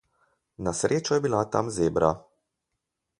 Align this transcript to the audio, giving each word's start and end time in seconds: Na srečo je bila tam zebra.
Na 0.67 0.71
srečo 0.79 1.11
je 1.19 1.23
bila 1.27 1.43
tam 1.57 1.69
zebra. 1.77 2.09